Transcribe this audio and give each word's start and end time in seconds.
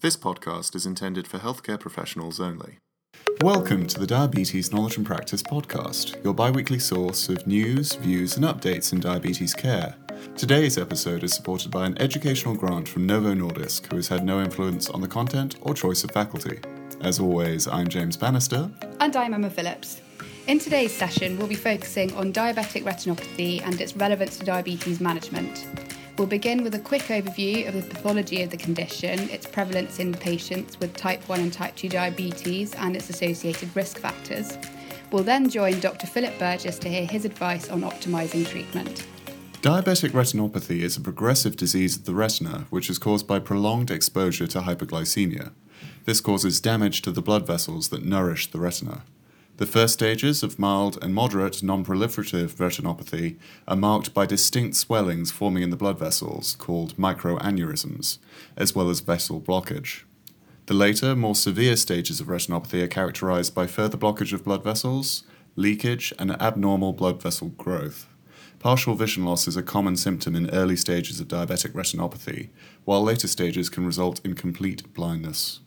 This 0.00 0.16
podcast 0.16 0.76
is 0.76 0.86
intended 0.86 1.26
for 1.26 1.40
healthcare 1.40 1.80
professionals 1.80 2.38
only. 2.38 2.78
Welcome 3.40 3.84
to 3.88 3.98
the 3.98 4.06
Diabetes 4.06 4.72
Knowledge 4.72 4.96
and 4.96 5.04
Practice 5.04 5.42
podcast, 5.42 6.22
your 6.22 6.34
bi 6.34 6.52
weekly 6.52 6.78
source 6.78 7.28
of 7.28 7.44
news, 7.48 7.94
views, 7.94 8.36
and 8.36 8.44
updates 8.44 8.92
in 8.92 9.00
diabetes 9.00 9.54
care. 9.54 9.96
Today's 10.36 10.78
episode 10.78 11.24
is 11.24 11.34
supported 11.34 11.72
by 11.72 11.84
an 11.84 12.00
educational 12.00 12.54
grant 12.54 12.86
from 12.86 13.06
Novo 13.06 13.34
Nordisk, 13.34 13.90
who 13.90 13.96
has 13.96 14.06
had 14.06 14.24
no 14.24 14.40
influence 14.40 14.88
on 14.88 15.00
the 15.00 15.08
content 15.08 15.56
or 15.62 15.74
choice 15.74 16.04
of 16.04 16.12
faculty. 16.12 16.60
As 17.00 17.18
always, 17.18 17.66
I'm 17.66 17.88
James 17.88 18.16
Bannister. 18.16 18.70
And 19.00 19.16
I'm 19.16 19.34
Emma 19.34 19.50
Phillips. 19.50 20.00
In 20.46 20.60
today's 20.60 20.94
session, 20.94 21.36
we'll 21.38 21.48
be 21.48 21.56
focusing 21.56 22.14
on 22.14 22.32
diabetic 22.32 22.84
retinopathy 22.84 23.62
and 23.62 23.80
its 23.80 23.96
relevance 23.96 24.38
to 24.38 24.44
diabetes 24.44 25.00
management. 25.00 25.87
We'll 26.18 26.26
begin 26.26 26.64
with 26.64 26.74
a 26.74 26.80
quick 26.80 27.02
overview 27.02 27.68
of 27.68 27.74
the 27.74 27.94
pathology 27.94 28.42
of 28.42 28.50
the 28.50 28.56
condition, 28.56 29.30
its 29.30 29.46
prevalence 29.46 30.00
in 30.00 30.12
patients 30.12 30.80
with 30.80 30.96
type 30.96 31.28
1 31.28 31.38
and 31.38 31.52
type 31.52 31.76
2 31.76 31.88
diabetes, 31.88 32.74
and 32.74 32.96
its 32.96 33.08
associated 33.08 33.74
risk 33.76 33.98
factors. 33.98 34.58
We'll 35.12 35.22
then 35.22 35.48
join 35.48 35.78
Dr. 35.78 36.08
Philip 36.08 36.36
Burgess 36.36 36.76
to 36.80 36.88
hear 36.88 37.06
his 37.06 37.24
advice 37.24 37.70
on 37.70 37.82
optimising 37.82 38.48
treatment. 38.48 39.06
Diabetic 39.62 40.10
retinopathy 40.10 40.80
is 40.80 40.96
a 40.96 41.00
progressive 41.00 41.54
disease 41.54 41.94
of 41.94 42.04
the 42.04 42.14
retina 42.14 42.66
which 42.70 42.90
is 42.90 42.98
caused 42.98 43.28
by 43.28 43.38
prolonged 43.38 43.92
exposure 43.92 44.48
to 44.48 44.62
hyperglycemia. 44.62 45.52
This 46.04 46.20
causes 46.20 46.60
damage 46.60 47.00
to 47.02 47.12
the 47.12 47.22
blood 47.22 47.46
vessels 47.46 47.90
that 47.90 48.04
nourish 48.04 48.50
the 48.50 48.58
retina. 48.58 49.04
The 49.58 49.66
first 49.66 49.94
stages 49.94 50.44
of 50.44 50.56
mild 50.56 51.02
and 51.02 51.12
moderate 51.12 51.64
non-proliferative 51.64 52.54
retinopathy 52.58 53.38
are 53.66 53.74
marked 53.74 54.14
by 54.14 54.24
distinct 54.24 54.76
swellings 54.76 55.32
forming 55.32 55.64
in 55.64 55.70
the 55.70 55.76
blood 55.76 55.98
vessels, 55.98 56.54
called 56.54 56.96
microaneurysms, 56.96 58.18
as 58.56 58.76
well 58.76 58.88
as 58.88 59.00
vessel 59.00 59.40
blockage. 59.40 60.04
The 60.66 60.74
later, 60.74 61.16
more 61.16 61.34
severe 61.34 61.74
stages 61.74 62.20
of 62.20 62.28
retinopathy 62.28 62.84
are 62.84 62.86
characterized 62.86 63.52
by 63.52 63.66
further 63.66 63.96
blockage 63.96 64.32
of 64.32 64.44
blood 64.44 64.62
vessels, 64.62 65.24
leakage, 65.56 66.12
and 66.20 66.40
abnormal 66.40 66.92
blood 66.92 67.20
vessel 67.20 67.48
growth. 67.48 68.06
Partial 68.60 68.94
vision 68.94 69.24
loss 69.24 69.48
is 69.48 69.56
a 69.56 69.62
common 69.64 69.96
symptom 69.96 70.36
in 70.36 70.50
early 70.50 70.76
stages 70.76 71.18
of 71.18 71.26
diabetic 71.26 71.72
retinopathy, 71.72 72.50
while 72.84 73.02
later 73.02 73.26
stages 73.26 73.68
can 73.68 73.84
result 73.84 74.20
in 74.24 74.34
complete 74.34 74.94
blindness. 74.94 75.58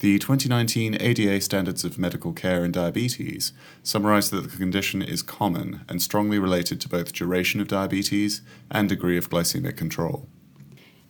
The 0.00 0.18
2019 0.18 0.96
ADA 0.98 1.42
Standards 1.42 1.84
of 1.84 1.98
Medical 1.98 2.32
Care 2.32 2.64
in 2.64 2.72
Diabetes 2.72 3.52
summarize 3.82 4.30
that 4.30 4.50
the 4.50 4.56
condition 4.56 5.02
is 5.02 5.20
common 5.20 5.82
and 5.90 6.00
strongly 6.00 6.38
related 6.38 6.80
to 6.80 6.88
both 6.88 7.12
duration 7.12 7.60
of 7.60 7.68
diabetes 7.68 8.40
and 8.70 8.88
degree 8.88 9.18
of 9.18 9.28
glycemic 9.28 9.76
control. 9.76 10.26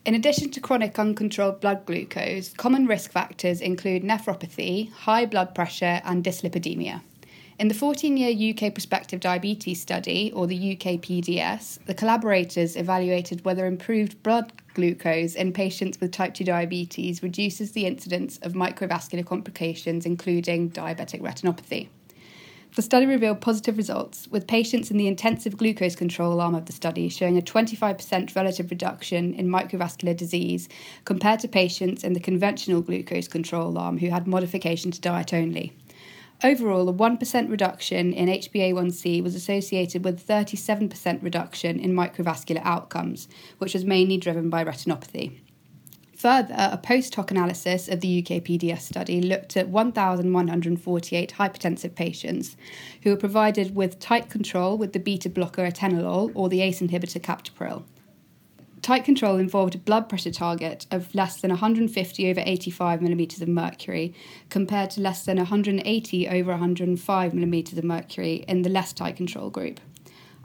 In 0.05 0.16
addition 0.16 0.50
to 0.50 0.60
chronic 0.60 0.98
uncontrolled 0.98 1.60
blood 1.60 1.86
glucose, 1.86 2.52
common 2.55 2.88
risk 2.88 3.12
factors 3.12 3.60
include 3.60 4.02
nephropathy, 4.02 4.91
high 4.91 5.25
blood 5.25 5.54
pressure, 5.54 6.02
and 6.04 6.25
dyslipidemia. 6.25 7.00
In 7.60 7.69
the 7.69 7.75
14 7.75 8.16
year 8.16 8.54
UK 8.54 8.75
Prospective 8.75 9.20
Diabetes 9.20 9.80
Study, 9.80 10.32
or 10.34 10.48
the 10.48 10.72
UK 10.72 10.98
PDS, 10.98 11.78
the 11.84 11.94
collaborators 11.94 12.75
evaluated 12.75 13.44
whether 13.44 13.66
improved 13.66 14.20
blood 14.25 14.59
glucose 14.74 15.34
in 15.34 15.52
patients 15.52 16.00
with 16.00 16.12
type 16.12 16.34
2 16.34 16.44
diabetes 16.44 17.22
reduces 17.22 17.72
the 17.72 17.86
incidence 17.86 18.38
of 18.38 18.52
microvascular 18.52 19.24
complications, 19.26 20.06
including 20.06 20.70
diabetic 20.70 21.20
retinopathy. 21.20 21.88
The 22.76 22.82
study 22.82 23.04
revealed 23.04 23.41
positive 23.41 23.76
results, 23.76 24.28
with 24.28 24.46
patients 24.46 24.92
in 24.92 24.96
the 24.96 25.08
intensive 25.08 25.56
glucose 25.56 25.96
control 25.96 26.41
arm 26.41 26.54
of 26.54 26.66
the 26.66 26.72
study 26.72 27.08
showing 27.08 27.36
a 27.36 27.42
25% 27.42 28.36
relative 28.36 28.70
reduction 28.70 29.34
in 29.34 29.48
microvascular 29.48 30.16
disease 30.16 30.68
compared 31.04 31.41
to 31.41 31.48
patients 31.48 32.04
in 32.04 32.12
the 32.12 32.20
conventional 32.20 32.80
glucose 32.80 33.26
control 33.26 33.76
arm 33.76 33.98
who 33.98 34.08
had 34.10 34.28
modification 34.28 34.92
to 34.92 35.00
diet 35.00 35.34
only. 35.34 35.72
Overall, 36.42 36.88
a 36.88 36.92
1% 36.92 37.50
reduction 37.50 38.14
in 38.14 38.28
HbA1c 38.28 39.22
was 39.22 39.34
associated 39.34 40.05
with 40.05 40.27
37% 40.27 41.22
reduction 41.22 41.78
in 41.78 41.92
microvascular 41.92 42.62
outcomes, 42.65 43.28
which 43.59 43.75
was 43.75 43.84
mainly 43.84 44.16
driven 44.16 44.48
by 44.48 44.65
retinopathy. 44.65 45.38
Further, 46.16 46.54
a 46.56 46.78
post 46.78 47.15
hoc 47.15 47.31
analysis 47.31 47.88
of 47.88 48.00
the 48.00 48.20
UK 48.20 48.42
PDS 48.42 48.81
study 48.81 49.20
looked 49.20 49.56
at 49.56 49.69
1,148 49.69 51.34
hypertensive 51.38 51.94
patients 51.94 52.56
who 53.03 53.10
were 53.10 53.16
provided 53.16 53.75
with 53.75 53.98
tight 53.98 54.31
control 54.31 54.78
with 54.78 54.94
the 54.94 54.98
beta 54.98 55.28
blocker 55.28 55.66
atenolol 55.66 56.32
or 56.34 56.48
the 56.48 56.62
ACE 56.62 56.81
inhibitor 56.81 57.20
captopril. 57.20 57.84
Tight 58.82 59.04
control 59.04 59.36
involved 59.36 59.74
a 59.74 59.78
blood 59.78 60.08
pressure 60.08 60.30
target 60.30 60.86
of 60.91 61.14
less 61.14 61.41
than 61.41 61.50
150 61.50 62.30
over 62.30 62.42
85 62.44 63.02
millimeters 63.02 63.42
of 63.42 63.48
mercury, 63.48 64.14
compared 64.48 64.91
to 64.92 65.02
less 65.02 65.26
than 65.26 65.36
180 65.36 66.28
over 66.28 66.50
105 66.52 67.34
millimeters 67.34 67.76
of 67.76 67.84
mercury 67.84 68.44
in 68.48 68.62
the 68.62 68.70
less 68.70 68.94
tight 68.94 69.16
control 69.16 69.50
group. 69.50 69.80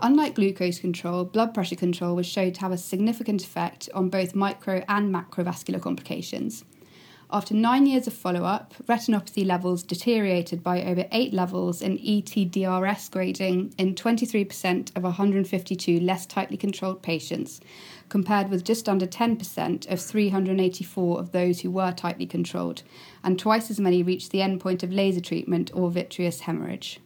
Unlike 0.02 0.36
glucose 0.36 0.80
control, 0.80 1.24
blood 1.24 1.54
pressure 1.54 1.78
control 1.78 2.18
was 2.18 2.26
shown 2.26 2.52
to 2.52 2.62
have 2.62 2.74
a 2.74 2.78
significant 2.78 3.42
effect 3.42 3.88
on 3.94 4.10
both 4.10 4.36
micro 4.36 4.84
and 4.90 5.16
macrovascular 5.16 5.82
complications. 5.82 6.66
After 7.32 7.56
nine 7.56 7.88
years 7.88 8.06
of 8.06 8.14
follow 8.14 8.44
up, 8.44 8.76
retinopathy 8.86 9.46
levels 9.46 9.82
deteriorated 9.82 10.62
by 10.62 10.84
over 10.84 11.06
eight 11.12 11.34
levels 11.34 11.82
in 11.82 11.98
ETDRS 11.98 13.10
grading 13.10 13.74
in 13.80 13.96
23% 13.96 14.96
of 14.96 15.04
152 15.04 16.00
less 16.02 16.26
tightly 16.28 16.56
controlled 16.56 17.02
patients, 17.02 17.62
compared 18.10 18.50
with 18.50 18.64
just 18.64 18.88
under 18.88 19.08
10% 19.08 19.92
of 19.92 20.02
384 20.02 21.20
of 21.20 21.32
those 21.32 21.62
who 21.62 21.72
were 21.72 21.92
tightly 21.92 22.26
controlled, 22.26 22.84
and 23.24 23.40
twice 23.40 23.70
as 23.70 23.80
many 23.80 24.04
reached 24.04 24.32
the 24.32 24.40
endpoint 24.40 24.84
of 24.84 24.92
laser 24.92 25.22
treatment 25.22 25.72
or 25.74 25.90
vitreous 25.90 26.42
hemorrhage. 26.42 27.00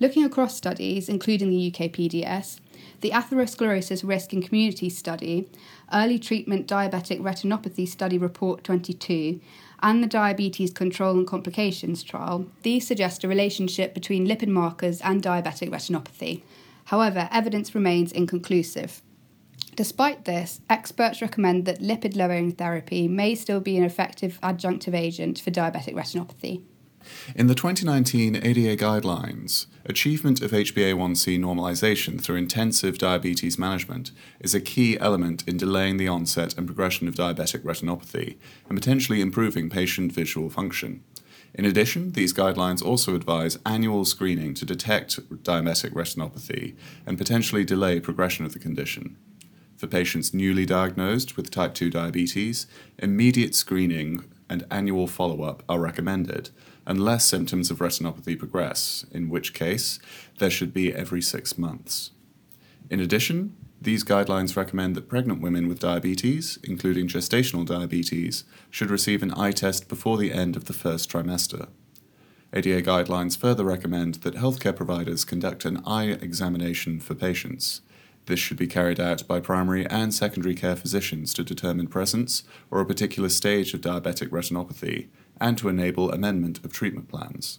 Looking 0.00 0.24
across 0.24 0.56
studies, 0.56 1.08
including 1.08 1.50
the 1.50 1.68
UK 1.68 1.90
PDS, 1.90 2.60
the 3.00 3.10
Atherosclerosis 3.10 4.06
Risk 4.06 4.32
in 4.32 4.42
Community 4.42 4.88
Study, 4.88 5.48
Early 5.92 6.20
Treatment 6.20 6.68
Diabetic 6.68 7.20
Retinopathy 7.20 7.86
Study 7.86 8.16
Report 8.16 8.62
22, 8.62 9.40
and 9.82 10.02
the 10.02 10.08
Diabetes 10.08 10.72
Control 10.72 11.16
and 11.16 11.26
Complications 11.26 12.02
trial, 12.02 12.46
these 12.62 12.86
suggest 12.86 13.24
a 13.24 13.28
relationship 13.28 13.94
between 13.94 14.26
lipid 14.26 14.48
markers 14.48 15.00
and 15.00 15.22
diabetic 15.22 15.70
retinopathy. 15.70 16.42
However, 16.86 17.28
evidence 17.32 17.74
remains 17.74 18.12
inconclusive. 18.12 19.02
Despite 19.78 20.24
this, 20.24 20.60
experts 20.68 21.22
recommend 21.22 21.64
that 21.66 21.78
lipid 21.78 22.16
lowering 22.16 22.50
therapy 22.50 23.06
may 23.06 23.36
still 23.36 23.60
be 23.60 23.76
an 23.76 23.84
effective 23.84 24.40
adjunctive 24.42 24.92
agent 24.92 25.38
for 25.38 25.52
diabetic 25.52 25.94
retinopathy. 25.94 26.62
In 27.36 27.46
the 27.46 27.54
2019 27.54 28.34
ADA 28.34 28.76
guidelines, 28.76 29.66
achievement 29.84 30.42
of 30.42 30.50
HbA1c 30.50 31.38
normalization 31.38 32.20
through 32.20 32.38
intensive 32.38 32.98
diabetes 32.98 33.56
management 33.56 34.10
is 34.40 34.52
a 34.52 34.60
key 34.60 34.98
element 34.98 35.44
in 35.46 35.56
delaying 35.56 35.96
the 35.96 36.08
onset 36.08 36.58
and 36.58 36.66
progression 36.66 37.06
of 37.06 37.14
diabetic 37.14 37.62
retinopathy 37.62 38.36
and 38.68 38.76
potentially 38.76 39.20
improving 39.20 39.70
patient 39.70 40.10
visual 40.10 40.50
function. 40.50 41.04
In 41.54 41.64
addition, 41.64 42.12
these 42.12 42.34
guidelines 42.34 42.84
also 42.84 43.14
advise 43.14 43.60
annual 43.64 44.04
screening 44.04 44.54
to 44.54 44.66
detect 44.66 45.20
diabetic 45.44 45.92
retinopathy 45.92 46.74
and 47.06 47.16
potentially 47.16 47.64
delay 47.64 48.00
progression 48.00 48.44
of 48.44 48.52
the 48.52 48.58
condition. 48.58 49.16
For 49.78 49.86
patients 49.86 50.34
newly 50.34 50.66
diagnosed 50.66 51.36
with 51.36 51.52
type 51.52 51.72
2 51.72 51.88
diabetes, 51.88 52.66
immediate 52.98 53.54
screening 53.54 54.24
and 54.50 54.66
annual 54.72 55.06
follow 55.06 55.42
up 55.42 55.62
are 55.68 55.78
recommended 55.78 56.50
unless 56.84 57.24
symptoms 57.24 57.70
of 57.70 57.78
retinopathy 57.78 58.36
progress, 58.36 59.06
in 59.12 59.28
which 59.28 59.54
case 59.54 60.00
there 60.38 60.50
should 60.50 60.74
be 60.74 60.92
every 60.92 61.22
six 61.22 61.56
months. 61.56 62.10
In 62.90 62.98
addition, 62.98 63.54
these 63.80 64.02
guidelines 64.02 64.56
recommend 64.56 64.96
that 64.96 65.08
pregnant 65.08 65.40
women 65.40 65.68
with 65.68 65.78
diabetes, 65.78 66.58
including 66.64 67.06
gestational 67.06 67.64
diabetes, 67.64 68.42
should 68.70 68.90
receive 68.90 69.22
an 69.22 69.34
eye 69.34 69.52
test 69.52 69.88
before 69.88 70.16
the 70.16 70.32
end 70.32 70.56
of 70.56 70.64
the 70.64 70.72
first 70.72 71.08
trimester. 71.08 71.68
ADA 72.52 72.82
guidelines 72.82 73.36
further 73.36 73.62
recommend 73.62 74.16
that 74.16 74.34
healthcare 74.34 74.74
providers 74.74 75.24
conduct 75.24 75.64
an 75.64 75.82
eye 75.86 76.06
examination 76.06 76.98
for 76.98 77.14
patients, 77.14 77.82
this 78.28 78.38
should 78.38 78.58
be 78.58 78.66
carried 78.66 79.00
out 79.00 79.26
by 79.26 79.40
primary 79.40 79.86
and 79.86 80.14
secondary 80.14 80.54
care 80.54 80.76
physicians 80.76 81.32
to 81.34 81.42
determine 81.42 81.88
presence 81.88 82.44
or 82.70 82.80
a 82.80 82.86
particular 82.86 83.30
stage 83.30 83.72
of 83.74 83.80
diabetic 83.80 84.28
retinopathy 84.28 85.08
and 85.40 85.56
to 85.56 85.68
enable 85.68 86.12
amendment 86.12 86.62
of 86.64 86.72
treatment 86.72 87.08
plans. 87.08 87.58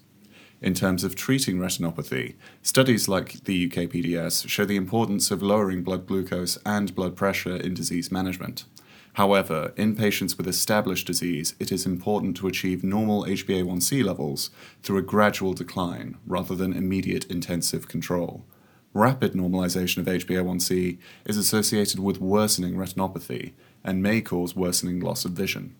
In 0.61 0.73
terms 0.73 1.03
of 1.03 1.15
treating 1.15 1.57
retinopathy, 1.57 2.35
studies 2.61 3.07
like 3.07 3.43
the 3.45 3.65
UK 3.65 3.89
PDS 3.89 4.47
show 4.47 4.63
the 4.63 4.75
importance 4.75 5.31
of 5.31 5.41
lowering 5.41 5.81
blood 5.81 6.05
glucose 6.05 6.57
and 6.65 6.93
blood 6.93 7.15
pressure 7.15 7.55
in 7.55 7.73
disease 7.73 8.11
management. 8.11 8.65
However, 9.13 9.73
in 9.75 9.95
patients 9.95 10.37
with 10.37 10.47
established 10.47 11.07
disease, 11.07 11.55
it 11.59 11.71
is 11.71 11.85
important 11.85 12.37
to 12.37 12.47
achieve 12.47 12.83
normal 12.83 13.25
HbA1c 13.25 14.03
levels 14.03 14.51
through 14.83 14.97
a 14.99 15.01
gradual 15.01 15.53
decline 15.53 16.17
rather 16.27 16.53
than 16.53 16.73
immediate 16.73 17.25
intensive 17.25 17.87
control. 17.87 18.45
Rapid 18.93 19.33
normalization 19.33 19.97
of 19.99 20.07
HbA1c 20.07 20.97
is 21.25 21.37
associated 21.37 21.99
with 21.99 22.19
worsening 22.19 22.73
retinopathy 22.73 23.53
and 23.83 24.01
may 24.01 24.19
cause 24.19 24.55
worsening 24.55 24.99
loss 24.99 25.25
of 25.25 25.31
vision. 25.31 25.75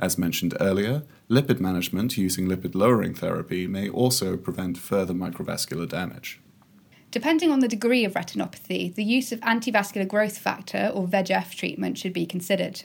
As 0.00 0.18
mentioned 0.18 0.56
earlier, 0.58 1.04
lipid 1.28 1.60
management 1.60 2.18
using 2.18 2.48
lipid 2.48 2.74
lowering 2.74 3.14
therapy 3.14 3.68
may 3.68 3.88
also 3.88 4.36
prevent 4.36 4.78
further 4.78 5.14
microvascular 5.14 5.88
damage. 5.88 6.40
Depending 7.12 7.52
on 7.52 7.60
the 7.60 7.68
degree 7.68 8.04
of 8.04 8.14
retinopathy, 8.14 8.94
the 8.94 9.04
use 9.04 9.30
of 9.30 9.40
antivascular 9.40 10.08
growth 10.08 10.38
factor 10.38 10.90
or 10.92 11.06
VEGF 11.06 11.54
treatment 11.54 11.98
should 11.98 12.12
be 12.12 12.26
considered. 12.26 12.82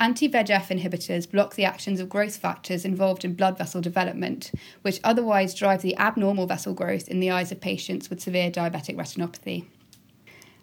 Anti 0.00 0.30
VEGF 0.30 0.68
inhibitors 0.68 1.30
block 1.30 1.56
the 1.56 1.66
actions 1.66 2.00
of 2.00 2.08
growth 2.08 2.38
factors 2.38 2.86
involved 2.86 3.22
in 3.22 3.34
blood 3.34 3.58
vessel 3.58 3.82
development, 3.82 4.50
which 4.80 4.98
otherwise 5.04 5.54
drive 5.54 5.82
the 5.82 5.94
abnormal 5.98 6.46
vessel 6.46 6.72
growth 6.72 7.06
in 7.06 7.20
the 7.20 7.30
eyes 7.30 7.52
of 7.52 7.60
patients 7.60 8.08
with 8.08 8.22
severe 8.22 8.50
diabetic 8.50 8.96
retinopathy. 8.96 9.66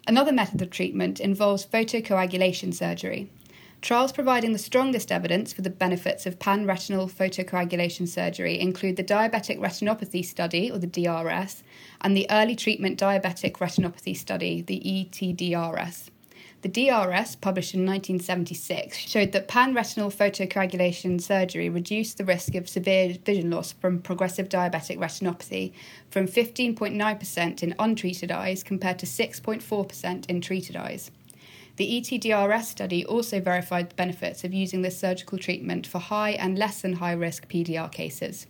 Another 0.08 0.32
method 0.32 0.60
of 0.60 0.70
treatment 0.70 1.20
involves 1.20 1.64
photocoagulation 1.64 2.74
surgery. 2.74 3.30
Trials 3.80 4.10
providing 4.10 4.52
the 4.52 4.58
strongest 4.58 5.12
evidence 5.12 5.52
for 5.52 5.62
the 5.62 5.70
benefits 5.70 6.26
of 6.26 6.40
pan-retinal 6.40 7.06
photocoagulation 7.06 8.08
surgery 8.08 8.58
include 8.58 8.96
the 8.96 9.04
Diabetic 9.04 9.60
Retinopathy 9.60 10.24
Study, 10.24 10.68
or 10.68 10.78
the 10.78 10.88
DRS, 10.88 11.62
and 12.00 12.16
the 12.16 12.26
Early 12.28 12.56
Treatment 12.56 12.98
Diabetic 12.98 13.52
Retinopathy 13.52 14.16
Study, 14.16 14.62
the 14.62 14.80
ETDRS. 14.80 16.08
The 16.60 16.68
DRS, 16.68 17.36
published 17.36 17.74
in 17.74 17.86
1976, 17.86 18.96
showed 18.96 19.30
that 19.30 19.46
pan-retinal 19.46 20.10
photocoagulation 20.10 21.20
surgery 21.20 21.68
reduced 21.68 22.18
the 22.18 22.24
risk 22.24 22.56
of 22.56 22.68
severe 22.68 23.14
vision 23.24 23.50
loss 23.50 23.70
from 23.70 24.02
progressive 24.02 24.48
diabetic 24.48 24.98
retinopathy 24.98 25.72
from 26.10 26.26
15.9% 26.26 27.62
in 27.62 27.76
untreated 27.78 28.32
eyes 28.32 28.64
compared 28.64 28.98
to 28.98 29.06
6.4% 29.06 30.26
in 30.28 30.40
treated 30.40 30.74
eyes. 30.74 31.12
The 31.76 32.00
ETDRS 32.00 32.64
study 32.64 33.06
also 33.06 33.40
verified 33.40 33.90
the 33.90 33.94
benefits 33.94 34.42
of 34.42 34.52
using 34.52 34.82
this 34.82 34.98
surgical 34.98 35.38
treatment 35.38 35.86
for 35.86 36.00
high 36.00 36.30
and 36.30 36.58
less 36.58 36.82
than 36.82 36.94
high 36.94 37.12
risk 37.12 37.48
PDR 37.48 37.92
cases. 37.92 38.48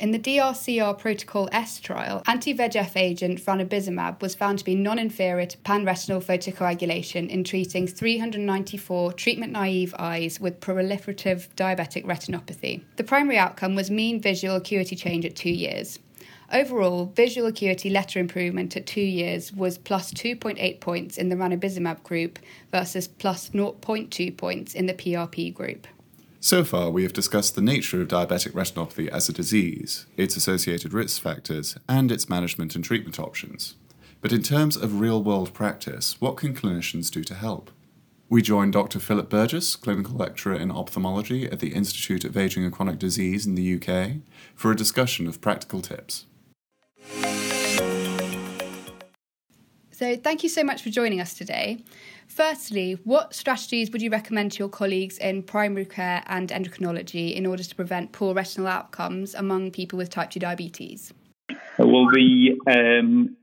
In 0.00 0.12
the 0.12 0.18
DRCR 0.20 0.96
Protocol 0.96 1.48
S 1.50 1.80
trial, 1.80 2.22
anti 2.28 2.54
VEGF 2.54 2.94
agent 2.94 3.44
ranibizumab 3.44 4.22
was 4.22 4.36
found 4.36 4.60
to 4.60 4.64
be 4.64 4.76
non 4.76 4.96
inferior 4.96 5.46
to 5.46 5.58
panretinal 5.58 6.22
photocoagulation 6.22 7.28
in 7.28 7.42
treating 7.42 7.88
394 7.88 9.12
treatment 9.14 9.52
naive 9.52 9.92
eyes 9.98 10.38
with 10.38 10.60
proliferative 10.60 11.48
diabetic 11.56 12.04
retinopathy. 12.04 12.84
The 12.94 13.02
primary 13.02 13.38
outcome 13.38 13.74
was 13.74 13.90
mean 13.90 14.20
visual 14.20 14.54
acuity 14.54 14.94
change 14.94 15.24
at 15.24 15.34
two 15.34 15.50
years. 15.50 15.98
Overall, 16.52 17.06
visual 17.06 17.48
acuity 17.48 17.90
letter 17.90 18.20
improvement 18.20 18.76
at 18.76 18.86
two 18.86 19.00
years 19.00 19.52
was 19.52 19.78
plus 19.78 20.12
2.8 20.12 20.78
points 20.78 21.18
in 21.18 21.28
the 21.28 21.34
ranibizumab 21.34 22.04
group 22.04 22.38
versus 22.70 23.08
plus 23.08 23.50
0.2 23.50 24.36
points 24.36 24.74
in 24.74 24.86
the 24.86 24.94
PRP 24.94 25.52
group. 25.52 25.88
So 26.40 26.62
far, 26.62 26.90
we 26.90 27.02
have 27.02 27.12
discussed 27.12 27.56
the 27.56 27.60
nature 27.60 28.00
of 28.00 28.06
diabetic 28.06 28.52
retinopathy 28.52 29.08
as 29.08 29.28
a 29.28 29.32
disease, 29.32 30.06
its 30.16 30.36
associated 30.36 30.92
risk 30.92 31.20
factors, 31.20 31.76
and 31.88 32.12
its 32.12 32.28
management 32.28 32.76
and 32.76 32.84
treatment 32.84 33.18
options. 33.18 33.74
But 34.20 34.32
in 34.32 34.42
terms 34.42 34.76
of 34.76 35.00
real 35.00 35.22
world 35.22 35.52
practice, 35.52 36.20
what 36.20 36.36
can 36.36 36.54
clinicians 36.54 37.10
do 37.10 37.24
to 37.24 37.34
help? 37.34 37.72
We 38.28 38.40
join 38.40 38.70
Dr. 38.70 39.00
Philip 39.00 39.28
Burgess, 39.28 39.74
clinical 39.74 40.14
lecturer 40.14 40.54
in 40.54 40.70
ophthalmology 40.70 41.50
at 41.50 41.58
the 41.58 41.74
Institute 41.74 42.24
of 42.24 42.36
Aging 42.36 42.62
and 42.62 42.72
Chronic 42.72 43.00
Disease 43.00 43.44
in 43.44 43.56
the 43.56 43.74
UK, 43.74 44.18
for 44.54 44.70
a 44.70 44.76
discussion 44.76 45.26
of 45.26 45.40
practical 45.40 45.80
tips. 45.80 46.26
So, 49.90 50.14
thank 50.16 50.44
you 50.44 50.48
so 50.48 50.62
much 50.62 50.82
for 50.82 50.90
joining 50.90 51.20
us 51.20 51.34
today. 51.34 51.82
Firstly, 52.28 52.92
what 53.04 53.34
strategies 53.34 53.90
would 53.90 54.02
you 54.02 54.10
recommend 54.10 54.52
to 54.52 54.58
your 54.58 54.68
colleagues 54.68 55.18
in 55.18 55.42
primary 55.42 55.86
care 55.86 56.22
and 56.26 56.50
endocrinology 56.50 57.34
in 57.34 57.46
order 57.46 57.64
to 57.64 57.74
prevent 57.74 58.12
poor 58.12 58.34
retinal 58.34 58.68
outcomes 58.68 59.34
among 59.34 59.70
people 59.70 59.96
with 59.96 60.10
type 60.10 60.30
2 60.30 60.38
diabetes? 60.38 61.12
Well, 61.78 62.06
the, 62.12 62.50
um, 62.66 63.36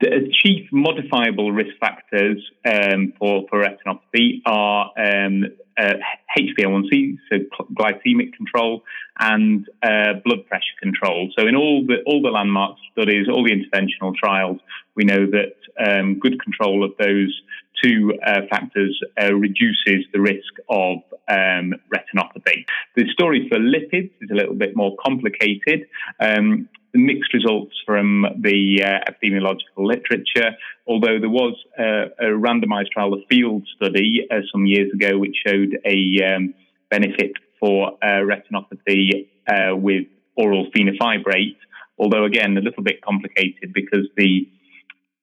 the 0.00 0.32
chief 0.42 0.68
modifiable 0.72 1.52
risk 1.52 1.76
factors 1.78 2.38
um, 2.64 3.12
for, 3.18 3.44
for 3.50 3.62
retinopathy 3.62 4.40
are 4.46 4.90
um, 4.96 5.44
uh, 5.78 5.94
HbA1c, 6.36 7.18
so 7.30 7.36
glycemic 7.74 8.32
control, 8.34 8.82
and 9.18 9.68
uh, 9.82 10.14
blood 10.24 10.46
pressure 10.46 10.76
control. 10.80 11.30
So 11.38 11.46
in 11.46 11.56
all 11.56 11.84
the 11.86 12.02
all 12.06 12.22
the 12.22 12.30
landmark 12.30 12.76
studies, 12.92 13.28
all 13.28 13.44
the 13.44 13.52
interventional 13.52 14.14
trials, 14.14 14.60
we 14.94 15.04
know 15.04 15.26
that 15.26 15.54
um, 15.78 16.18
good 16.18 16.42
control 16.42 16.84
of 16.84 16.92
those 16.98 17.42
two 17.82 18.14
uh, 18.26 18.40
factors 18.50 19.00
uh, 19.20 19.32
reduces 19.34 20.04
the 20.12 20.20
risk 20.20 20.52
of 20.68 20.98
um, 21.28 21.74
retinopathy. 21.94 22.64
The 22.96 23.08
story 23.12 23.48
for 23.48 23.58
lipids 23.58 24.10
is 24.20 24.30
a 24.30 24.34
little 24.34 24.54
bit 24.54 24.74
more 24.76 24.96
complicated. 25.02 25.86
Um, 26.18 26.68
mixed 26.94 27.32
results 27.34 27.74
from 27.84 28.24
the 28.40 28.82
uh, 28.82 29.10
epidemiological 29.10 29.86
literature, 29.86 30.56
although 30.86 31.18
there 31.20 31.30
was 31.30 31.54
a, 31.78 32.06
a 32.18 32.30
randomized 32.30 32.90
trial, 32.92 33.14
a 33.14 33.26
field 33.28 33.66
study 33.76 34.26
uh, 34.30 34.36
some 34.52 34.66
years 34.66 34.92
ago, 34.92 35.18
which 35.18 35.36
showed 35.46 35.78
a 35.84 36.34
um, 36.34 36.54
benefit 36.90 37.32
for 37.60 37.92
uh, 38.02 38.22
retinopathy 38.22 39.28
uh, 39.48 39.76
with 39.76 40.06
oral 40.36 40.70
fenofibrate, 40.70 41.56
although 41.98 42.24
again, 42.24 42.56
a 42.56 42.60
little 42.60 42.82
bit 42.82 43.02
complicated 43.02 43.72
because 43.72 44.08
the 44.16 44.48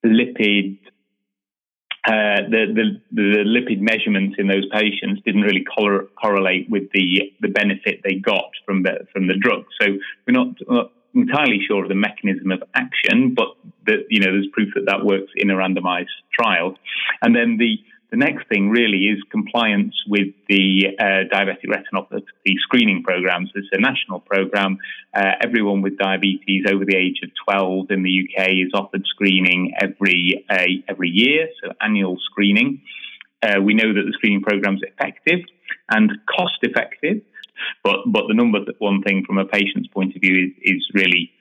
lipid 0.05 0.77
uh, 2.07 2.45
the, 2.51 2.67
the, 2.75 3.01
the, 3.11 3.43
lipid 3.43 3.79
measurements 3.81 4.35
in 4.37 4.45
those 4.47 4.67
patients 4.71 5.21
didn't 5.25 5.41
really 5.41 5.63
correlate 5.65 6.69
with 6.69 6.83
the, 6.93 7.33
the 7.41 7.47
benefit 7.47 8.01
they 8.03 8.13
got 8.13 8.51
from 8.63 8.83
the, 8.83 9.07
from 9.11 9.25
the 9.25 9.33
drug. 9.33 9.63
So 9.81 9.87
we're 10.27 10.33
not 10.33 10.49
entirely 11.15 11.59
sure 11.67 11.83
of 11.83 11.89
the 11.89 11.95
mechanism 11.95 12.51
of 12.51 12.61
action, 12.73 13.33
but 13.33 13.55
the, 13.85 14.05
you 14.09 14.19
know 14.19 14.31
there's 14.31 14.47
proof 14.51 14.69
that 14.75 14.85
that 14.87 15.05
works 15.05 15.31
in 15.35 15.49
a 15.49 15.53
randomized 15.53 16.15
trial. 16.37 16.77
And 17.21 17.35
then 17.35 17.57
the 17.57 17.77
the 18.11 18.17
next 18.17 18.47
thing 18.47 18.69
really 18.69 19.05
is 19.07 19.21
compliance 19.31 19.95
with 20.07 20.27
the 20.47 20.95
uh, 20.99 21.27
diabetic 21.33 21.67
retinopathy 21.67 22.55
screening 22.59 23.03
programs. 23.03 23.51
It's 23.55 23.67
a 23.71 23.79
national 23.79 24.19
program. 24.19 24.77
Uh, 25.13 25.31
everyone 25.41 25.81
with 25.81 25.97
diabetes 25.97 26.65
over 26.71 26.85
the 26.85 26.95
age 26.95 27.19
of 27.23 27.29
12 27.49 27.87
in 27.89 28.03
the 28.03 28.29
UK 28.29 28.49
is 28.51 28.71
offered 28.73 29.03
screening 29.05 29.73
every 29.81 30.45
uh, 30.49 30.65
every 30.87 31.09
year, 31.09 31.49
so 31.61 31.71
annual 31.81 32.17
screening. 32.31 32.81
Uh, 33.41 33.61
we 33.61 33.73
know 33.73 33.93
that 33.93 34.03
the 34.05 34.13
screening 34.13 34.41
program 34.41 34.75
is 34.75 34.83
effective 34.83 35.39
and 35.89 36.11
cost 36.25 36.59
effective. 36.61 37.21
But 37.83 37.97
but 38.07 38.27
the 38.27 38.33
number 38.33 38.59
one 38.79 39.01
thing 39.01 39.23
from 39.25 39.37
a 39.37 39.45
patient's 39.45 39.87
point 39.89 40.15
of 40.15 40.21
view 40.21 40.47
is, 40.47 40.75
is 40.75 40.89
really 40.93 41.31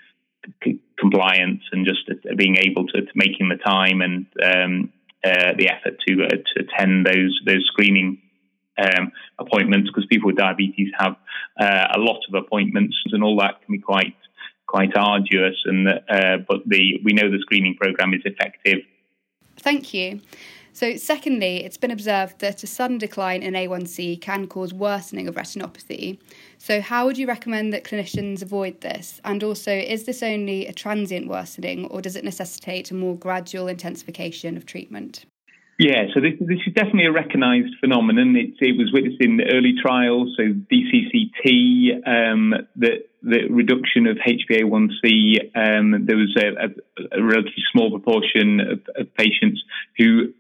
c- 0.62 0.80
compliance 0.98 1.62
and 1.72 1.86
just 1.86 2.08
being 2.36 2.56
able 2.58 2.86
to, 2.88 3.02
to 3.02 3.12
making 3.14 3.48
the 3.48 3.56
time 3.56 4.00
and 4.00 4.26
um, 4.42 4.92
uh, 5.24 5.52
the 5.56 5.68
effort 5.68 5.98
to 6.06 6.24
uh, 6.24 6.28
to 6.28 6.64
attend 6.64 7.06
those 7.06 7.40
those 7.46 7.64
screening 7.66 8.18
um, 8.78 9.12
appointments 9.38 9.88
because 9.88 10.06
people 10.06 10.26
with 10.26 10.36
diabetes 10.36 10.90
have 10.98 11.16
uh, 11.60 11.86
a 11.94 11.98
lot 11.98 12.20
of 12.28 12.34
appointments 12.34 12.96
and 13.12 13.22
all 13.22 13.38
that 13.38 13.62
can 13.64 13.72
be 13.72 13.80
quite 13.80 14.16
quite 14.66 14.96
arduous 14.96 15.56
and 15.66 15.88
uh, 15.88 16.38
but 16.48 16.60
the 16.66 17.00
we 17.04 17.12
know 17.12 17.30
the 17.30 17.38
screening 17.40 17.76
program 17.76 18.12
is 18.14 18.22
effective. 18.24 18.80
Thank 19.58 19.94
you. 19.94 20.20
So, 20.74 20.96
secondly, 20.96 21.64
it's 21.64 21.76
been 21.76 21.92
observed 21.92 22.40
that 22.40 22.64
a 22.64 22.66
sudden 22.66 22.98
decline 22.98 23.44
in 23.44 23.54
A1C 23.54 24.20
can 24.20 24.48
cause 24.48 24.74
worsening 24.74 25.28
of 25.28 25.36
retinopathy. 25.36 26.18
So, 26.58 26.80
how 26.80 27.06
would 27.06 27.16
you 27.16 27.28
recommend 27.28 27.72
that 27.72 27.84
clinicians 27.84 28.42
avoid 28.42 28.80
this? 28.80 29.20
And 29.24 29.44
also, 29.44 29.70
is 29.70 30.02
this 30.02 30.20
only 30.20 30.66
a 30.66 30.72
transient 30.72 31.28
worsening 31.28 31.86
or 31.86 32.02
does 32.02 32.16
it 32.16 32.24
necessitate 32.24 32.90
a 32.90 32.94
more 32.94 33.16
gradual 33.16 33.68
intensification 33.68 34.56
of 34.56 34.66
treatment? 34.66 35.26
Yeah, 35.78 36.06
so 36.12 36.20
this, 36.20 36.32
this 36.40 36.58
is 36.66 36.74
definitely 36.74 37.06
a 37.06 37.12
recognised 37.12 37.74
phenomenon. 37.78 38.34
It, 38.34 38.54
it 38.58 38.76
was 38.76 38.90
witnessed 38.92 39.20
in 39.20 39.36
the 39.36 39.44
early 39.54 39.74
trials, 39.80 40.34
so 40.36 40.42
DCCT, 40.42 42.06
um, 42.06 42.54
the, 42.74 43.04
the 43.22 43.46
reduction 43.48 44.08
of 44.08 44.16
HbA1c. 44.16 45.50
Um, 45.54 46.06
there 46.06 46.16
was 46.16 46.36
a, 46.36 46.46
a, 46.46 47.20
a, 47.20 47.22
relatively 47.22 47.62
small 47.72 47.90
proportion 47.90 48.60
of, 48.60 48.80
of 48.96 49.14
patients 49.14 49.62
who 49.98 50.32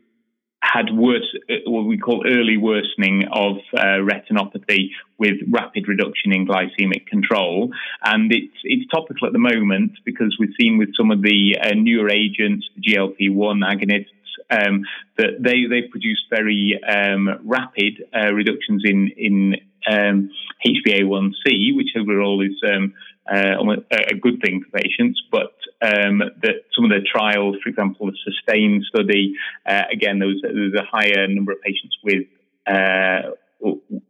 had 0.74 0.86
worse, 0.92 1.28
uh, 1.48 1.70
what 1.70 1.86
we 1.86 1.98
call 1.98 2.24
early 2.26 2.56
worsening 2.56 3.24
of 3.30 3.58
uh, 3.76 4.02
retinopathy 4.02 4.90
with 5.18 5.36
rapid 5.48 5.86
reduction 5.86 6.32
in 6.32 6.46
glycemic 6.46 7.06
control. 7.06 7.70
And 8.02 8.32
it's, 8.32 8.56
it's 8.64 8.90
topical 8.90 9.28
at 9.28 9.32
the 9.32 9.38
moment 9.38 9.92
because 10.04 10.36
we've 10.38 10.54
seen 10.60 10.78
with 10.78 10.90
some 10.98 11.12
of 11.12 11.22
the 11.22 11.56
uh, 11.62 11.74
newer 11.74 12.10
agents, 12.10 12.68
GLP-1 12.80 13.62
agonists, 13.62 14.06
um, 14.50 14.84
that 15.16 15.40
they, 15.40 15.66
they 15.70 15.86
produce 15.88 16.22
very 16.28 16.80
um, 16.82 17.28
rapid 17.44 18.04
uh, 18.12 18.32
reductions 18.32 18.82
in, 18.84 19.10
in 19.16 19.56
um, 19.88 20.30
HbA1c, 20.66 21.76
which 21.76 21.90
overall 21.96 22.40
is 22.42 22.60
um, 22.66 22.94
uh, 23.30 23.56
a 23.90 24.14
good 24.14 24.40
thing 24.42 24.62
for 24.62 24.78
patients, 24.78 25.22
but 25.30 25.54
um, 25.80 26.18
that 26.42 26.64
some 26.74 26.84
of 26.84 26.90
the 26.90 27.00
trials, 27.10 27.56
for 27.62 27.68
example, 27.70 28.06
the 28.06 28.16
SUSTAIN 28.24 28.82
study, 28.84 29.34
uh, 29.66 29.84
again, 29.92 30.18
there 30.18 30.28
was, 30.28 30.40
there 30.42 30.52
was, 30.52 30.74
a 30.74 30.84
higher 30.84 31.26
number 31.28 31.52
of 31.52 31.60
patients 31.62 31.96
with 32.02 32.26
uh, 32.66 33.30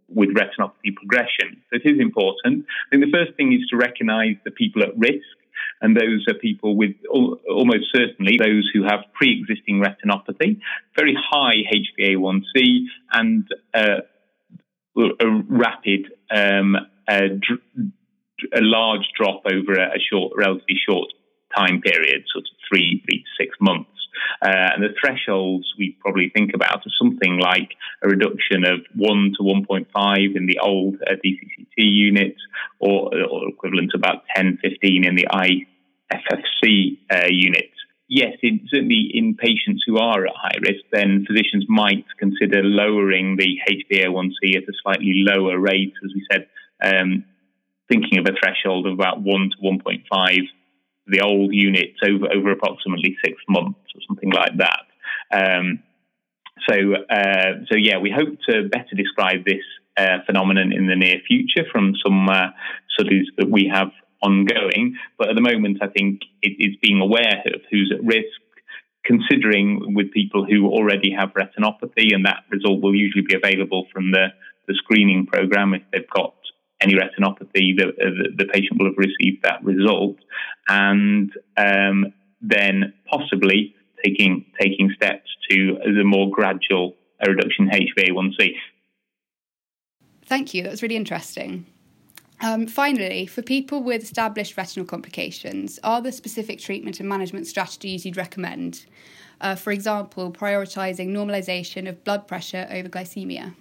with 0.09 0.31
retinopathy 0.31 0.95
progression. 0.97 1.63
So 1.71 1.79
it 1.83 1.89
is 1.89 2.01
important. 2.01 2.67
I 2.87 2.97
think 2.97 3.05
the 3.05 3.13
first 3.13 3.37
thing 3.37 3.53
is 3.53 3.67
to 3.71 3.77
recognise 3.77 4.37
the 4.45 4.51
people 4.51 4.83
at 4.83 4.97
risk, 4.97 5.37
and 5.81 5.97
those 5.97 6.25
are 6.29 6.35
people 6.35 6.77
with 6.77 6.93
almost 7.11 7.87
certainly 7.95 8.37
those 8.37 8.69
who 8.73 8.83
have 8.85 9.01
pre-existing 9.13 9.83
retinopathy, 9.83 10.61
very 10.97 11.17
high 11.17 11.57
HbA1c, 11.73 12.85
and 13.13 13.47
uh, 13.75 14.01
a 14.97 15.43
rapid, 15.49 16.13
um, 16.31 16.77
a, 17.09 17.29
a, 18.55 18.61
large 18.61 19.09
drop 19.17 19.43
over 19.45 19.73
a 19.73 19.99
short, 20.11 20.33
relatively 20.37 20.77
short 20.89 21.09
time 21.57 21.81
period, 21.81 22.25
sort 22.33 22.45
of 22.45 22.57
three, 22.69 23.03
three 23.05 23.19
to 23.19 23.45
six 23.45 23.57
months. 23.61 23.91
Uh, 24.43 24.71
and 24.75 24.83
the 24.83 24.95
thresholds 25.01 25.67
we 25.79 25.97
probably 26.01 26.31
think 26.35 26.53
about 26.55 26.79
are 26.79 26.93
something 26.99 27.39
like 27.39 27.71
a 28.03 28.09
reduction 28.09 28.65
of 28.65 28.81
1 28.95 29.33
to 29.37 29.43
1.5 29.43 30.37
in 30.37 30.47
the 30.47 30.59
old 30.61 30.97
uh, 31.07 31.15
DCCT 31.25 31.77
unit, 31.77 32.37
or, 32.79 33.11
or, 33.25 33.49
equivalent 33.49 33.91
to 33.91 33.97
about 33.97 34.23
10, 34.37 34.59
15 34.63 35.05
in 35.05 35.17
the 35.17 35.27
IFCC 35.33 36.99
uh. 37.11 37.29
Yes, 38.09 38.37
in, 38.43 38.69
certainly 38.71 39.11
in 39.15 39.35
patients 39.35 39.83
who 39.87 39.99
are 39.99 40.27
at 40.27 40.35
high 40.37 40.59
risk, 40.61 40.85
then 40.93 41.25
physicians 41.27 41.65
might 41.69 42.05
consider 42.19 42.63
lowering 42.63 43.37
the 43.37 43.59
HbA1c 43.69 44.57
at 44.57 44.63
a 44.65 44.73
slightly 44.83 45.25
lower 45.27 45.59
rate, 45.59 45.95
as 46.05 46.13
we 46.15 46.27
said, 46.31 46.47
um, 46.83 47.25
thinking 47.89 48.19
of 48.19 48.27
a 48.27 48.37
threshold 48.39 48.87
of 48.87 48.95
about 48.95 49.21
1 49.21 49.51
to 49.51 49.57
1.5 49.63 50.39
the 51.07 51.21
old 51.21 51.53
units 51.53 51.99
over 52.07 52.27
over 52.35 52.53
approximately 52.53 53.17
six 53.25 53.37
months 53.49 53.79
or 53.95 54.01
something 54.09 54.31
like 54.31 54.53
that. 54.59 54.85
Um, 55.33 55.83
so 56.69 56.75
uh, 56.75 57.65
so 57.71 57.77
yeah, 57.77 57.99
we 57.99 58.11
hope 58.11 58.39
to 58.49 58.69
better 58.69 58.95
describe 58.97 59.45
this 59.45 59.63
uh, 59.97 60.19
phenomenon 60.27 60.73
in 60.73 60.87
the 60.87 60.97
near 60.97 61.21
future 61.27 61.69
from 61.71 61.95
some 62.05 62.29
uh, 62.29 62.49
studies 62.91 63.27
that 63.39 63.51
we 63.51 63.71
have 63.73 63.91
ongoing. 64.23 64.97
But 65.19 65.29
at 65.29 65.35
the 65.35 65.43
moment, 65.43 65.79
I 65.83 65.89
think 65.89 66.23
it 66.41 66.57
is 66.59 66.77
being 66.81 67.01
aware 67.01 67.43
of 67.47 67.61
who's 67.71 67.93
at 67.95 68.05
risk. 68.05 68.41
Considering 69.05 69.95
with 69.95 70.13
people 70.13 70.47
who 70.47 70.67
already 70.67 71.13
have 71.13 71.35
retinopathy, 71.35 72.15
and 72.15 72.25
that 72.25 72.45
result 72.51 72.81
will 72.81 72.95
usually 72.95 73.23
be 73.29 73.35
available 73.35 73.87
from 73.93 74.13
the, 74.13 74.29
the 74.67 74.73
screening 74.79 75.27
program 75.27 75.75
if 75.75 75.83
they've 75.93 76.09
got 76.09 76.33
any 76.85 76.95
retinopathy, 76.95 77.77
the, 77.77 77.93
the, 77.97 78.45
the 78.45 78.45
patient 78.53 78.79
will 78.79 78.87
have 78.87 78.99
received 78.99 79.43
that 79.43 79.65
result, 79.65 80.17
and 80.69 81.33
um, 81.57 82.13
then 82.41 82.93
possibly 83.11 83.75
taking 84.05 84.45
taking 84.61 84.93
steps 84.95 85.31
to 85.51 85.79
the 85.85 86.05
more 86.05 86.31
gradual 86.31 86.95
reduction 87.27 87.71
in 87.71 87.89
HbA1c. 87.97 88.55
Thank 90.27 90.55
you. 90.55 90.63
That 90.63 90.71
was 90.71 90.83
really 90.83 90.97
interesting. 90.97 91.67
Um, 92.41 92.67
finally, 92.67 93.27
for 93.27 93.43
people 93.43 93.83
with 93.83 94.03
established 94.03 94.57
retinal 94.57 94.87
complications, 94.87 95.79
are 95.83 96.03
there 96.03 96.13
specific 96.13 96.59
treatment 96.59 97.01
and 97.01 97.09
management 97.09 97.47
strategies 97.47 98.05
you'd 98.05 98.17
recommend? 98.17 98.87
Uh, 99.41 99.55
for 99.55 99.73
example, 99.73 100.33
prioritising 100.33 101.09
normalisation 101.09 101.89
of 101.89 102.03
blood 102.05 102.27
pressure 102.27 102.67
over 102.71 102.89
glycemia. 102.89 103.55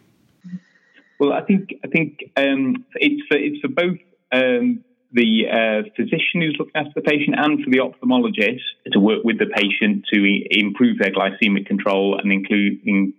Well, 1.24 1.32
I 1.32 1.42
think 1.42 1.76
I 1.86 1.88
think 1.88 2.20
um, 2.36 2.84
it's 2.96 3.26
for 3.30 3.38
it's 3.38 3.62
for 3.62 3.70
both 3.70 3.98
um, 4.34 4.84
the 5.14 5.48
uh, 5.48 5.90
physician 5.96 6.42
who's 6.42 6.58
looking 6.60 6.76
after 6.76 6.92
the 6.96 7.02
patient 7.02 7.38
and 7.38 7.64
for 7.64 7.70
the 7.70 7.80
ophthalmologist 7.80 8.92
to 8.92 9.00
work 9.00 9.24
with 9.24 9.40
the 9.40 9.46
patient 9.46 10.04
to 10.12 10.20
improve 10.52 10.98
their 11.00 11.14
glycemic 11.14 11.66
control 11.66 12.20
and 12.20 12.30
include 12.30 12.82
in, 12.84 13.14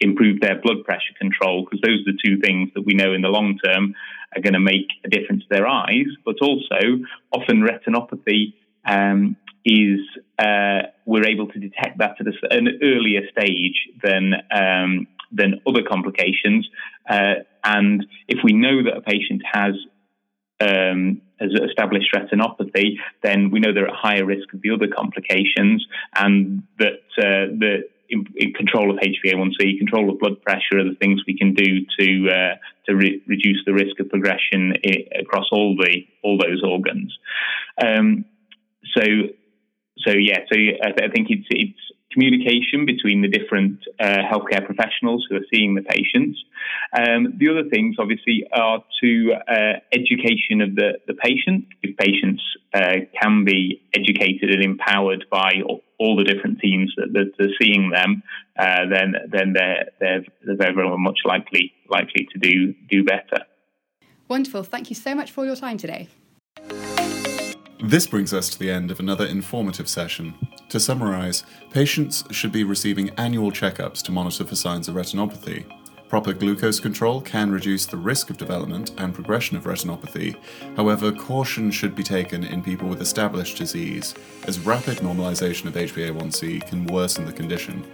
improve 0.00 0.40
their 0.40 0.62
blood 0.62 0.82
pressure 0.86 1.12
control 1.20 1.66
because 1.66 1.82
those 1.82 2.00
are 2.00 2.12
the 2.12 2.18
two 2.24 2.40
things 2.40 2.70
that 2.74 2.86
we 2.86 2.94
know 2.94 3.12
in 3.12 3.20
the 3.20 3.28
long 3.28 3.58
term 3.62 3.94
are 4.34 4.40
going 4.40 4.54
to 4.54 4.60
make 4.60 4.88
a 5.04 5.10
difference 5.10 5.42
to 5.42 5.48
their 5.50 5.66
eyes. 5.66 6.08
But 6.24 6.36
also, 6.40 7.04
often 7.32 7.68
retinopathy 7.68 8.54
um, 8.86 9.36
is 9.66 10.00
uh, 10.38 10.88
we're 11.04 11.26
able 11.26 11.48
to 11.48 11.58
detect 11.58 11.98
that 11.98 12.16
at 12.18 12.26
an 12.50 12.80
earlier 12.82 13.28
stage 13.30 13.90
than 14.02 14.32
um, 14.50 15.06
than 15.32 15.60
other 15.66 15.82
complications. 15.82 16.68
Uh, 17.08 17.34
and 17.64 18.06
if 18.28 18.38
we 18.44 18.52
know 18.52 18.82
that 18.82 18.96
a 18.96 19.00
patient 19.00 19.42
has 19.50 19.74
um, 20.60 21.22
has 21.40 21.50
established 21.68 22.14
retinopathy, 22.14 22.96
then 23.22 23.50
we 23.50 23.58
know 23.58 23.72
they're 23.72 23.88
at 23.88 23.94
higher 23.94 24.24
risk 24.24 24.52
of 24.54 24.62
the 24.62 24.70
other 24.70 24.86
complications, 24.86 25.84
and 26.14 26.62
that 26.78 27.02
uh, 27.18 27.50
the 27.58 27.88
in, 28.08 28.26
in 28.36 28.52
control 28.52 28.90
of 28.90 28.98
HbA1c, 28.98 29.78
control 29.78 30.10
of 30.10 30.18
blood 30.18 30.42
pressure 30.42 30.78
are 30.78 30.84
the 30.84 30.96
things 31.00 31.22
we 31.26 31.36
can 31.36 31.54
do 31.54 31.80
to 31.98 32.28
uh, 32.30 32.54
to 32.86 32.94
re- 32.94 33.22
reduce 33.26 33.62
the 33.64 33.72
risk 33.72 33.98
of 34.00 34.10
progression 34.10 34.74
I- 34.86 35.18
across 35.18 35.46
all 35.50 35.76
the 35.76 36.06
all 36.22 36.38
those 36.38 36.62
organs. 36.62 37.16
Um, 37.82 38.26
so 38.94 39.02
so 39.98 40.12
yeah, 40.12 40.40
so 40.50 40.56
I, 40.56 40.92
th- 40.92 41.10
I 41.10 41.12
think 41.12 41.28
it's 41.30 41.46
it's 41.50 41.80
communication 42.12 42.86
between 42.86 43.22
the 43.22 43.28
different 43.28 43.80
uh, 43.98 44.18
healthcare 44.30 44.64
professionals 44.64 45.26
who 45.28 45.36
are 45.36 45.46
seeing 45.52 45.74
the 45.74 45.82
patients. 45.82 46.38
Um, 46.96 47.34
the 47.38 47.48
other 47.48 47.68
things, 47.68 47.96
obviously, 47.98 48.44
are 48.52 48.84
to 49.02 49.32
uh, 49.48 49.72
education 49.92 50.60
of 50.60 50.74
the, 50.74 50.98
the 51.06 51.14
patient. 51.14 51.66
If 51.82 51.96
patients 51.96 52.42
uh, 52.74 53.06
can 53.20 53.44
be 53.44 53.82
educated 53.94 54.50
and 54.50 54.62
empowered 54.62 55.24
by 55.30 55.52
all 55.98 56.16
the 56.16 56.24
different 56.24 56.60
teams 56.60 56.92
that, 56.96 57.12
that 57.12 57.44
are 57.44 57.54
seeing 57.60 57.90
them, 57.90 58.22
uh, 58.58 58.86
then 58.90 59.14
then 59.30 59.52
they're, 59.52 59.84
they're, 60.00 60.24
they're 60.44 60.56
very, 60.56 60.74
very 60.74 60.98
much 60.98 61.20
likely 61.24 61.72
likely 61.88 62.28
to 62.32 62.38
do 62.38 62.74
do 62.90 63.04
better. 63.04 63.44
Wonderful. 64.28 64.62
Thank 64.62 64.90
you 64.90 64.96
so 64.96 65.14
much 65.14 65.30
for 65.30 65.44
your 65.44 65.56
time 65.56 65.76
today. 65.76 66.08
This 67.84 68.06
brings 68.06 68.32
us 68.32 68.48
to 68.50 68.58
the 68.60 68.70
end 68.70 68.92
of 68.92 69.00
another 69.00 69.26
informative 69.26 69.88
session. 69.88 70.34
To 70.68 70.78
summarise, 70.78 71.42
patients 71.70 72.22
should 72.30 72.52
be 72.52 72.62
receiving 72.62 73.10
annual 73.18 73.50
checkups 73.50 74.02
to 74.02 74.12
monitor 74.12 74.44
for 74.44 74.54
signs 74.54 74.86
of 74.86 74.94
retinopathy. 74.94 75.64
Proper 76.08 76.32
glucose 76.32 76.78
control 76.78 77.20
can 77.20 77.50
reduce 77.50 77.84
the 77.84 77.96
risk 77.96 78.30
of 78.30 78.38
development 78.38 78.92
and 78.98 79.12
progression 79.12 79.56
of 79.56 79.64
retinopathy. 79.64 80.36
However, 80.76 81.10
caution 81.10 81.72
should 81.72 81.96
be 81.96 82.04
taken 82.04 82.44
in 82.44 82.62
people 82.62 82.86
with 82.86 83.02
established 83.02 83.58
disease, 83.58 84.14
as 84.44 84.60
rapid 84.60 84.98
normalization 84.98 85.66
of 85.66 85.74
HbA1c 85.74 86.64
can 86.68 86.86
worsen 86.86 87.24
the 87.24 87.32
condition. 87.32 87.84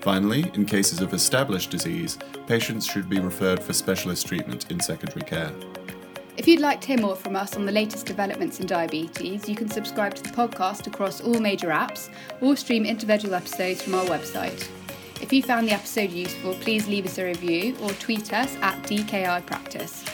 Finally, 0.00 0.50
in 0.54 0.66
cases 0.66 1.00
of 1.00 1.14
established 1.14 1.70
disease, 1.70 2.18
patients 2.48 2.84
should 2.84 3.08
be 3.08 3.20
referred 3.20 3.62
for 3.62 3.72
specialist 3.72 4.26
treatment 4.26 4.68
in 4.72 4.80
secondary 4.80 5.22
care. 5.22 5.52
If 6.36 6.46
you'd 6.46 6.60
like 6.60 6.82
to 6.82 6.88
hear 6.88 6.98
more 6.98 7.16
from 7.16 7.34
us 7.34 7.56
on 7.56 7.64
the 7.64 7.72
latest 7.72 8.04
developments 8.04 8.60
in 8.60 8.66
diabetes, 8.66 9.48
you 9.48 9.56
can 9.56 9.70
subscribe 9.70 10.14
to 10.16 10.22
the 10.22 10.28
podcast 10.28 10.86
across 10.86 11.22
all 11.22 11.40
major 11.40 11.68
apps 11.68 12.10
or 12.42 12.54
stream 12.56 12.84
individual 12.84 13.34
episodes 13.34 13.80
from 13.80 13.94
our 13.94 14.04
website. 14.04 14.68
If 15.22 15.32
you 15.32 15.42
found 15.42 15.66
the 15.66 15.72
episode 15.72 16.10
useful, 16.10 16.52
please 16.56 16.86
leave 16.88 17.06
us 17.06 17.16
a 17.16 17.24
review 17.24 17.74
or 17.80 17.90
tweet 17.92 18.34
us 18.34 18.54
at 18.56 18.82
DKI 18.82 19.46
Practice. 19.46 20.04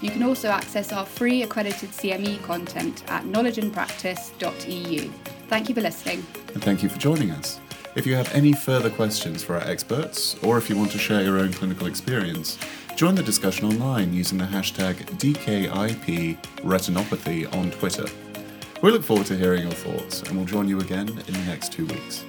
You 0.00 0.10
can 0.10 0.22
also 0.22 0.48
access 0.48 0.92
our 0.92 1.04
free 1.04 1.42
accredited 1.42 1.90
CME 1.90 2.40
content 2.44 3.02
at 3.08 3.24
knowledgeandpractice.eu. 3.24 5.10
Thank 5.48 5.68
you 5.68 5.74
for 5.74 5.80
listening. 5.80 6.24
And 6.54 6.62
thank 6.62 6.84
you 6.84 6.88
for 6.88 6.98
joining 6.98 7.32
us. 7.32 7.58
If 7.94 8.06
you 8.06 8.14
have 8.14 8.32
any 8.34 8.52
further 8.52 8.90
questions 8.90 9.42
for 9.42 9.54
our 9.54 9.68
experts, 9.68 10.36
or 10.42 10.58
if 10.58 10.70
you 10.70 10.76
want 10.76 10.92
to 10.92 10.98
share 10.98 11.22
your 11.22 11.38
own 11.38 11.52
clinical 11.52 11.86
experience, 11.86 12.58
Join 12.96 13.14
the 13.14 13.22
discussion 13.22 13.66
online 13.66 14.12
using 14.12 14.38
the 14.38 14.44
hashtag 14.44 14.96
DKIPretinopathy 15.18 17.56
on 17.56 17.70
Twitter. 17.70 18.04
We 18.82 18.90
look 18.92 19.02
forward 19.02 19.26
to 19.26 19.36
hearing 19.36 19.62
your 19.62 19.72
thoughts 19.72 20.22
and 20.22 20.36
we'll 20.36 20.44
join 20.44 20.68
you 20.68 20.78
again 20.78 21.08
in 21.08 21.34
the 21.34 21.44
next 21.46 21.72
two 21.72 21.86
weeks. 21.86 22.24